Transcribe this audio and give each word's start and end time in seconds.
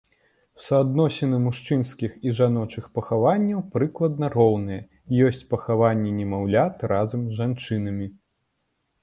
Суадносіны 0.67 1.37
мужчынскіх 1.43 2.15
і 2.29 2.33
жаночых 2.39 2.87
пахаванняў 2.95 3.59
прыкладна 3.75 4.31
роўныя, 4.37 4.81
ёсць 5.27 5.47
пахаванні 5.57 6.11
немаўлят 6.23 6.75
разам 6.95 7.21
з 7.29 7.41
жанчынамі. 7.43 8.07